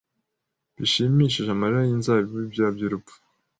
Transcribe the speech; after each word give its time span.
bishimishije 0.77 1.49
amarira 1.55 1.81
yinzabibu 1.89 2.35
ibyuya 2.45 2.71
byurupfu 2.75 3.15